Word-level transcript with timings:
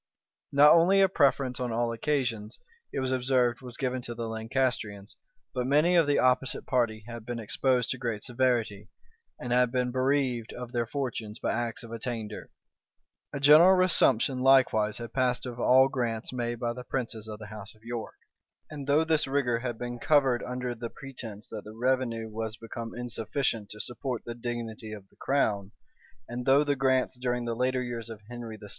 Not 0.51 0.71
only 0.71 0.99
a 0.99 1.07
preference 1.07 1.59
on 1.59 1.71
all 1.71 1.91
occasions, 1.93 2.59
it 2.91 3.01
was 3.01 3.11
observed, 3.11 3.61
was 3.61 3.77
given 3.77 4.01
to 4.01 4.15
the 4.15 4.27
Lancastrians, 4.27 5.15
but 5.53 5.67
many 5.67 5.93
of 5.95 6.07
the 6.07 6.17
opposite 6.17 6.65
party 6.65 7.03
had 7.05 7.23
been 7.23 7.37
exposed 7.37 7.91
to 7.91 7.99
great 7.99 8.23
severity, 8.23 8.89
and 9.39 9.53
had 9.53 9.71
been 9.71 9.91
bereaved 9.91 10.53
of 10.53 10.71
their 10.71 10.87
fortunes 10.87 11.37
by 11.37 11.51
acts 11.53 11.83
of 11.83 11.91
attainder. 11.91 12.49
A 13.31 13.39
general 13.39 13.75
resumption 13.75 14.39
likewise 14.39 14.97
had 14.97 15.13
passed 15.13 15.45
of 15.45 15.59
all 15.59 15.87
grants 15.87 16.33
made 16.33 16.59
by 16.59 16.73
the 16.73 16.83
princes 16.83 17.27
of 17.27 17.37
the 17.37 17.45
house 17.53 17.75
of 17.75 17.83
York; 17.83 18.15
and 18.71 18.87
though 18.87 19.03
this 19.03 19.27
rigor 19.27 19.59
had 19.59 19.77
been 19.77 19.99
covered 19.99 20.41
under 20.41 20.73
the 20.73 20.89
pretence 20.89 21.47
that 21.49 21.63
the 21.63 21.75
revenue 21.77 22.27
was 22.27 22.57
become 22.57 22.93
insufficient 22.95 23.69
to 23.69 23.79
support 23.79 24.23
the 24.25 24.33
dignity 24.33 24.93
of 24.93 25.07
the 25.09 25.17
crown, 25.17 25.73
and 26.27 26.47
though 26.47 26.63
the 26.63 26.75
grants 26.75 27.19
during 27.19 27.45
the 27.45 27.53
later 27.55 27.83
years 27.83 28.09
of 28.09 28.19
Henry 28.27 28.57
VI. 28.57 28.65